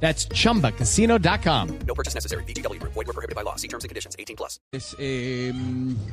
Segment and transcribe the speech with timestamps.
[0.00, 1.78] That's chumbacasino.com.
[1.86, 2.44] No purchase necessary.
[2.44, 2.80] BGW.
[2.80, 3.56] Void were prohibited by law.
[3.56, 4.14] See terms and conditions.
[4.18, 4.60] 18 plus.
[4.70, 5.52] Es, eh,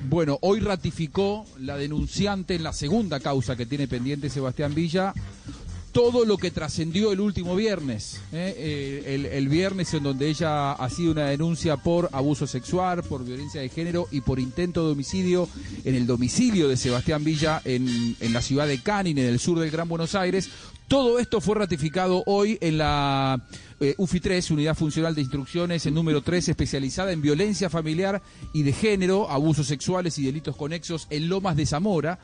[0.10, 5.14] bueno, hoy ratificó la denunciante en la segunda causa que tiene pendiente Sebastián Villa
[5.94, 8.20] todo lo que trascendió el último viernes.
[8.34, 8.54] ¿eh?
[8.58, 13.62] Eh, el, viernes en donde ella ha sido una denuncia por abuso sexual, por violencia
[13.62, 15.48] de género y por intento de homicidio
[15.86, 19.70] en el domicilio de Sebastián Villa en, la ciudad de Canning, en el sur del
[19.70, 20.50] Gran Buenos Aires.
[20.88, 23.40] Todo esto fue ratificado hoy en la
[23.80, 28.22] eh, UFI 3, Unidad Funcional de Instrucciones, en número 3, especializada en violencia familiar
[28.52, 32.20] y de género, abusos sexuales y delitos conexos en Lomas de Zamora.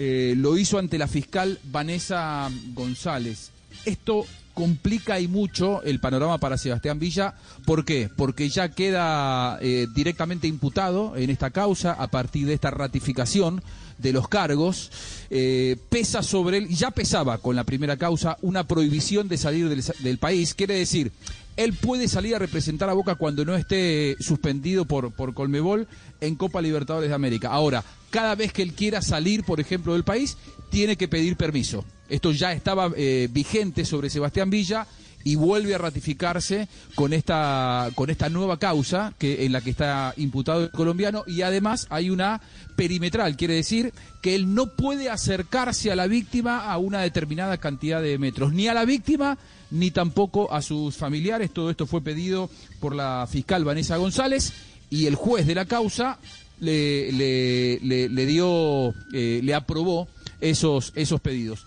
[0.00, 3.50] Eh, lo hizo ante la fiscal Vanessa González.
[3.84, 4.24] Esto
[4.54, 7.34] complica y mucho el panorama para Sebastián Villa.
[7.66, 8.08] ¿Por qué?
[8.16, 13.60] Porque ya queda eh, directamente imputado en esta causa a partir de esta ratificación
[13.98, 14.92] de los cargos.
[15.30, 19.82] Eh, pesa sobre él, ya pesaba con la primera causa, una prohibición de salir del,
[19.98, 20.54] del país.
[20.54, 21.10] Quiere decir,
[21.58, 25.88] él puede salir a representar a Boca cuando no esté suspendido por, por Colmebol
[26.20, 27.50] en Copa Libertadores de América.
[27.50, 30.38] Ahora, cada vez que él quiera salir, por ejemplo, del país,
[30.70, 31.84] tiene que pedir permiso.
[32.08, 34.86] Esto ya estaba eh, vigente sobre Sebastián Villa
[35.24, 40.14] y vuelve a ratificarse con esta con esta nueva causa que en la que está
[40.16, 42.40] imputado el colombiano y además hay una
[42.76, 48.00] perimetral, quiere decir que él no puede acercarse a la víctima a una determinada cantidad
[48.00, 49.38] de metros, ni a la víctima
[49.70, 51.52] ni tampoco a sus familiares.
[51.52, 52.48] Todo esto fue pedido
[52.80, 54.52] por la fiscal Vanessa González
[54.90, 56.18] y el juez de la causa
[56.60, 60.08] le, le, le, dio, eh, le aprobó
[60.40, 61.66] esos, esos pedidos.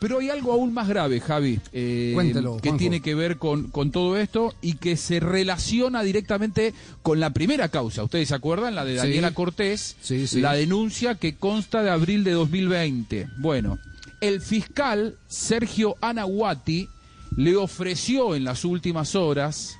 [0.00, 3.92] Pero hay algo aún más grave, Javi, eh, Cuéntelo, que tiene que ver con, con
[3.92, 6.72] todo esto y que se relaciona directamente
[7.02, 8.02] con la primera causa.
[8.02, 8.74] ¿Ustedes se acuerdan?
[8.74, 9.34] La de Daniela Sí.
[9.34, 10.40] Cortés, Sí, sí.
[10.40, 13.28] la denuncia que consta de abril de 2020.
[13.38, 13.78] Bueno,
[14.22, 16.88] el fiscal Sergio Anahuati
[17.36, 19.76] le ofreció en las últimas horas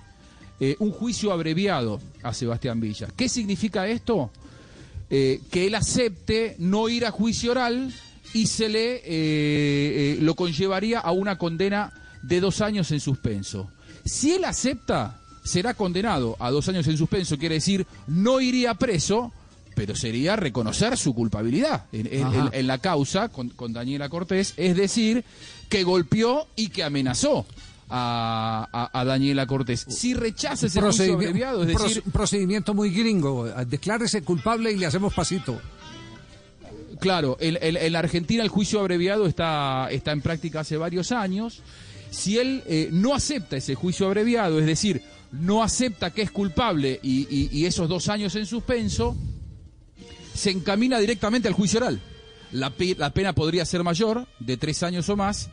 [0.60, 3.08] eh, un juicio abreviado a Sebastián Villa.
[3.16, 4.30] ¿Qué significa esto?
[5.08, 7.92] Eh, que él acepte no ir a juicio oral
[8.32, 11.92] y se le eh, eh, lo conllevaría a una condena
[12.22, 13.70] de dos años en suspenso.
[14.04, 19.32] Si él acepta, será condenado a dos años en suspenso, quiere decir, no iría preso,
[19.74, 25.24] pero sería reconocer su culpabilidad en, la causa con, con Daniela Cortés, es decir,
[25.68, 27.46] que golpeó y que amenazó
[27.88, 29.86] a, a- a Daniela Cortés.
[29.88, 33.46] Si rechaza ese juicio Procedimi- abreviado, es decir, un procedimiento muy gringo.
[33.66, 35.60] Declárese culpable y le hacemos pasito.
[37.00, 41.62] Claro, en, en- la Argentina el juicio abreviado está, está en práctica hace varios años.
[42.10, 45.02] Si él eh, no acepta ese juicio abreviado, es decir,
[45.32, 49.16] no acepta que es culpable y, y- esos dos años en suspenso,
[50.34, 52.00] se encamina directamente al juicio oral.
[52.52, 55.50] La, la pena podría ser mayor, de tres años o más,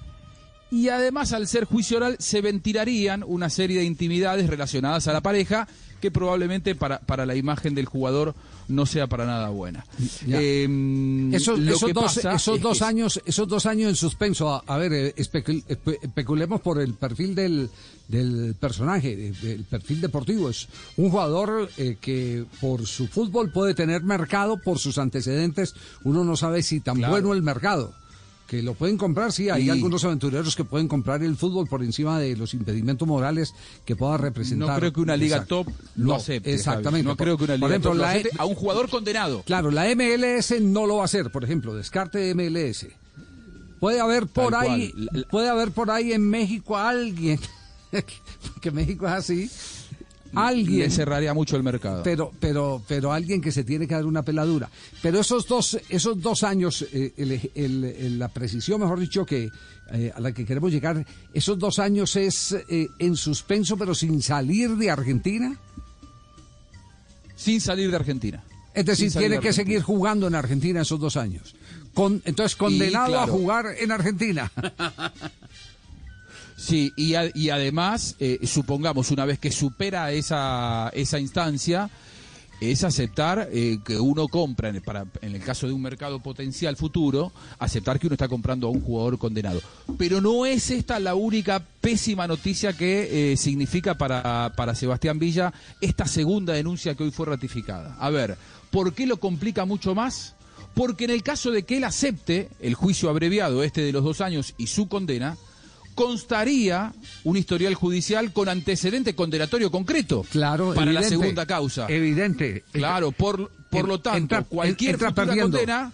[0.71, 5.21] y además al ser juicio oral se ventilarían una serie de intimidades relacionadas a la
[5.21, 5.67] pareja
[6.01, 8.35] que probablemente para, para la imagen del jugador
[8.67, 9.85] no sea para nada buena.
[10.27, 14.53] Em, Esos, esos dos, esos es dos años, esos dos años en suspenso.
[14.53, 17.69] A, a ver, eh, especul- espe- especulemos por el perfil del,
[18.07, 20.49] del personaje, del perfil deportivo.
[20.49, 20.67] Es
[20.97, 25.73] un jugador eh, que por su fútbol puede tener mercado, por sus antecedentes.
[26.03, 27.11] Uno no sabe si tan Claro.
[27.13, 27.93] bueno el mercado.
[28.47, 31.83] Que lo pueden comprar, sí, hay Y- algunos aventureros que pueden comprar el fútbol por
[31.83, 33.53] encima de los impedimentos morales
[33.83, 34.69] que pueda representar.
[34.69, 35.65] No creo que una liga Exacto.
[35.65, 36.53] top lo No, acepte.
[36.53, 37.05] Exactamente.
[37.05, 39.43] No creo que una liga por ejemplo, top lo la, acepte a un jugador condenado.
[39.45, 42.87] Claro, la MLS no lo va a hacer, por ejemplo, descarte de MLS.
[43.81, 45.27] Puede haber por Tal ahí, cual.
[45.29, 47.39] Puede haber por ahí en México alguien,
[48.53, 49.51] porque México es así,
[50.35, 52.03] alguien, Le cerraría mucho el mercado.
[52.03, 54.69] pero, pero, pero alguien que se tiene que dar una peladura.
[55.01, 59.49] Pero esos dos, esos dos años, eh, el- el- el- la precisión, mejor dicho, que
[59.93, 64.21] eh, a la que queremos llegar, esos dos años es eh, en suspenso, pero sin
[64.21, 65.57] salir de Argentina.
[67.35, 68.43] Sin salir de Argentina.
[68.73, 71.55] Es decir, tiene de que seguir jugando en Argentina esos dos años.
[71.93, 73.33] Con, entonces, condenado claro.
[73.33, 74.51] a jugar en Argentina.
[76.57, 81.89] Sí, y, a- y además, eh, supongamos, una vez que supera esa, esa instancia,
[82.59, 86.19] es aceptar eh, que uno compra, en el, para, en el caso de un mercado
[86.19, 89.61] potencial futuro, aceptar que uno está comprando a un jugador condenado.
[89.99, 95.53] Pero no es esta la única pésima noticia que eh, significa para, para Sebastián Villa
[95.79, 97.95] esta segunda denuncia que hoy fue ratificada.
[97.99, 98.35] A ver,
[98.71, 100.33] ¿por qué lo complica mucho más?
[100.73, 104.21] Porque en el caso de que él acepte el juicio abreviado, este de los dos
[104.21, 105.37] años, y su condena,
[105.97, 111.87] constaría un historial judicial con antecedente condenatorio concreto Claro, para la segunda causa.
[111.89, 112.63] Evidente.
[112.71, 115.57] Claro, por, por En- lo tanto, entra- cualquier entra futura perdiendo.
[115.57, 115.91] condena,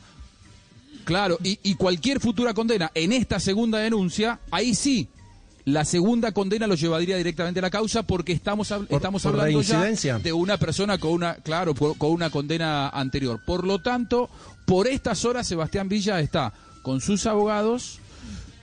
[1.05, 5.07] claro, y, y cualquier futura condena en esta segunda denuncia, ahí sí,
[5.65, 9.31] la segunda condena lo llevaría directamente a la causa porque estamos, hab- Por- estamos por
[9.39, 9.81] hablando ya
[10.19, 13.39] de una persona con una, claro, por- con una condena anterior.
[13.45, 14.29] Por lo tanto,
[14.65, 16.51] por estas horas Sebastián Villa está
[16.81, 17.99] con sus abogados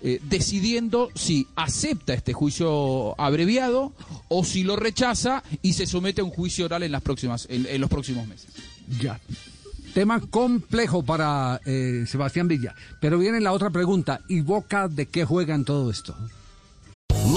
[0.02, 3.92] eh, decidiendo si acepta este juicio abreviado
[4.28, 7.80] o si lo rechaza y se somete a un juicio oral en las próximas en,
[7.80, 8.50] los próximos meses.
[9.00, 9.20] Ya.
[9.94, 12.74] Tema complejo para eh, Sebastián Villa.
[13.00, 14.20] Pero viene la otra pregunta.
[14.28, 16.16] ¿Y Boca de qué juega en todo esto?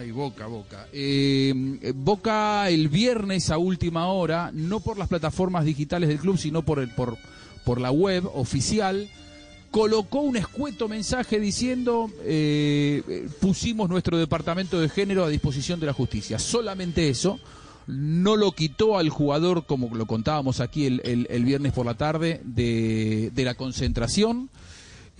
[0.00, 0.86] Ay, Boca, Boca.
[0.94, 6.62] Eh, Boca el viernes a última hora, no por las plataformas digitales del club, sino
[6.62, 7.18] por, el, por,
[7.64, 9.10] por la web oficial,
[9.70, 15.92] colocó un escueto mensaje diciendo eh, pusimos nuestro departamento de género a disposición de la
[15.92, 16.38] justicia.
[16.38, 17.38] Solamente eso.
[17.86, 21.94] No lo quitó al jugador, como lo contábamos aquí el, el- el viernes por la
[21.94, 24.48] tarde, de, de la concentración.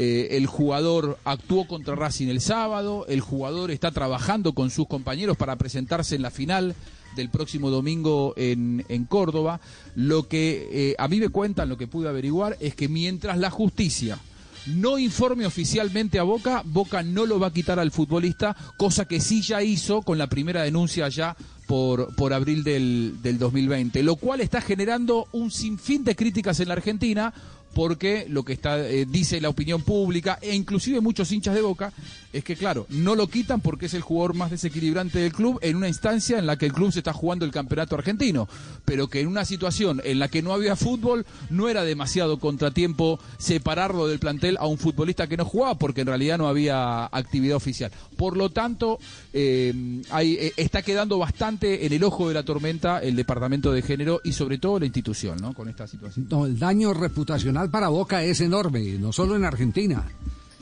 [0.03, 5.37] Eh, el jugador actuó contra Racing el sábado, el jugador está trabajando con sus compañeros
[5.37, 6.75] para presentarse en la final
[7.17, 9.61] del próximo domingo en, en Córdoba.
[9.95, 13.51] Lo que eh, a mí me cuentan, lo que pude averiguar, es que mientras la
[13.51, 14.19] justicia
[14.65, 19.21] no informe oficialmente a Boca, Boca no lo va a quitar al futbolista, cosa que
[19.21, 21.37] sí ya hizo con la primera denuncia ya
[21.67, 26.69] por, por abril del, del 2020, lo cual está generando un sinfín de críticas en
[26.69, 27.35] la Argentina
[27.75, 31.93] porque lo que está eh, dice la opinión pública e inclusive muchos hinchas de Boca
[32.33, 35.77] es que claro, no lo quitan porque es el jugador más desequilibrante del club en
[35.77, 38.49] una instancia en la que el club se está jugando el campeonato argentino,
[38.85, 43.19] pero que en una situación en la que no había fútbol no era demasiado contratiempo
[43.39, 47.57] separarlo del plantel a un futbolista que no jugaba porque en realidad no había actividad
[47.57, 47.91] oficial.
[48.17, 48.99] Por lo tanto,
[49.33, 53.83] eh, hay- eh, está quedando bastante en el ojo de la tormenta el departamento de
[53.83, 55.53] género y sobre todo la institución, ¿no?
[55.55, 56.27] Con esta situación.
[56.31, 60.07] No, el daño reputacional para Boca es enorme, no solo en Argentina,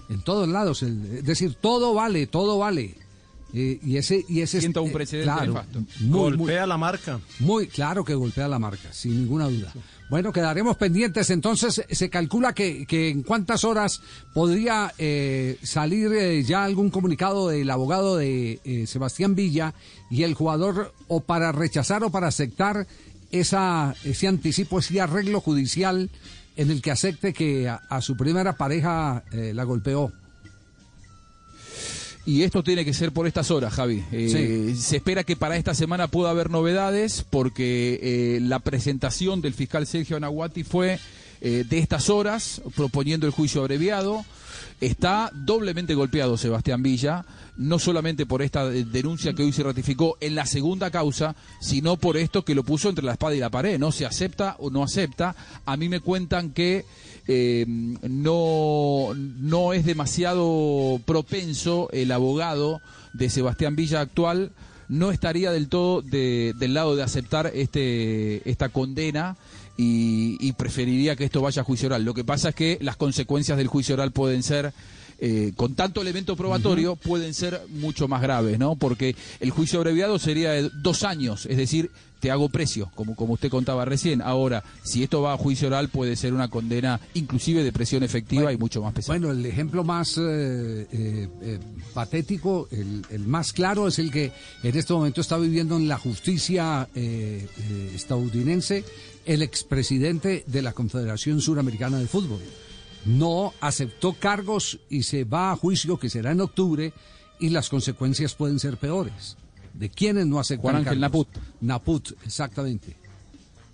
[0.09, 0.83] en todos lados.
[0.83, 2.95] el- es decir, todo vale, todo vale.
[3.55, 5.65] Eh, y ese, y ese Sienta un eh, precedente claro,
[6.01, 7.19] muy, Golpea la marca.
[7.39, 9.73] muy claro que golpea la marca, sin ninguna duda.
[10.11, 11.31] Bueno, quedaremos pendientes.
[11.31, 14.03] Entonces, se calcula que, que en cuántas horas
[14.35, 19.73] podría eh, salir eh, ya algún comunicado del abogado de eh, Sebastián Villa
[20.11, 22.87] y el jugador o para rechazar o para aceptar
[23.31, 26.11] esa, ese anticipo, ese arreglo judicial
[26.59, 30.13] en el que acepte que a, a su primera pareja eh, la golpeó.
[32.27, 34.05] Y esto tiene que ser por estas horas, Javi.
[34.13, 39.55] Eh, Se espera que para esta semana pueda haber novedades porque eh, la presentación del
[39.55, 40.99] fiscal Sergio Anahuati fue
[41.41, 44.27] eh, de estas horas, proponiendo el juicio abreviado.
[44.81, 47.25] Está doblemente golpeado Sebastián Villa,
[47.57, 52.17] no solamente por esta denuncia que hoy se ratificó en la segunda causa, sino por
[52.17, 53.91] esto que lo puso entre la espada y la pared, ¿no?
[53.93, 55.35] Se acepta o no acepta.
[55.67, 56.85] A mí me cuentan que
[57.27, 62.81] eh, no, no es demasiado propenso el abogado
[63.13, 64.53] de Sebastián Villa actual,
[64.89, 69.37] no estaría del todo de- del lado de aceptar este, esta condena
[69.79, 72.05] y, y preferiría que esto vaya a juicio oral.
[72.05, 74.75] Lo que pasa es que las consecuencias del juicio oral pueden ser...
[75.21, 78.77] eh, con tanto elemento probatorio pueden ser mucho más graves, ¿no?
[78.77, 83.35] Porque el juicio abreviado sería de dos años, es decir, te hago precio, como, como
[83.35, 84.21] usted contaba recién.
[84.23, 88.53] Ahora, si esto va a juicio oral, puede ser una condena inclusive de presión efectiva
[88.53, 89.19] y mucho más pesada.
[89.19, 91.59] Bueno, el ejemplo más eh, eh,
[91.95, 94.33] patético, el, el más claro, es el que
[94.63, 97.47] en este momento está viviendo en la justicia eh,
[97.95, 98.85] estadounidense
[99.29, 102.41] el expresidente de la Confederación Suramericana de Fútbol.
[103.05, 106.93] No aceptó cargos y se va a juicio que será en octubre
[107.39, 109.37] y las consecuencias pueden ser peores.
[109.75, 111.01] de quienes no aceptan Juan cargos.
[111.01, 111.29] Naput.
[111.61, 112.97] Naput, exactamente.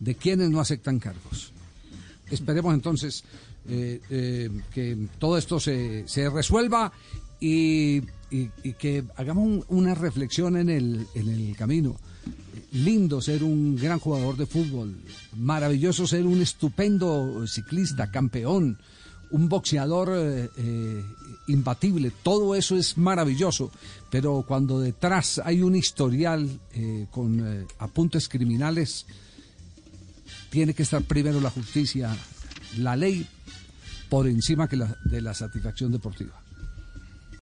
[0.01, 1.51] De quienes no aceptan cargos.
[2.31, 3.25] Esperemos entonces
[3.67, 6.93] eh, eh, que todo esto se, se resuelva
[7.41, 11.97] y, y- y que hagamos un- una reflexión en el, en el camino.
[12.75, 14.97] Lindo ser un gran jugador de fútbol,
[15.37, 18.79] maravilloso ser un estupendo ciclista, campeón,
[19.31, 21.05] un boxeador eh, eh,
[21.47, 23.71] imbatible, todo eso es maravilloso,
[24.11, 29.07] pero cuando detrás hay un historial eh, con eh, apuntes criminales,
[30.51, 32.17] tiene que estar primero la justicia,
[32.79, 33.25] la ley,
[34.09, 36.33] por encima que la- de la satisfacción deportiva.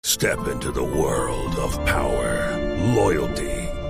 [0.05, 2.57] Step into the world of power,
[2.95, 3.66] loyalty,